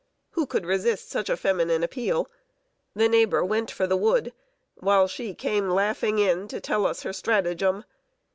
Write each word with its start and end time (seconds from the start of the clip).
Who 0.31 0.47
could 0.47 0.65
resist 0.65 1.11
such 1.11 1.29
a 1.29 1.37
feminine 1.37 1.83
appeal? 1.83 2.27
The 2.95 3.07
neighbor 3.07 3.45
went 3.45 3.69
for 3.69 3.85
the 3.85 3.95
wood, 3.95 4.33
while 4.79 5.07
she 5.07 5.35
came 5.35 5.69
laughing 5.69 6.17
in, 6.17 6.47
to 6.47 6.59
tell 6.59 6.87
us 6.87 7.03
her 7.03 7.13
stratagem. 7.13 7.83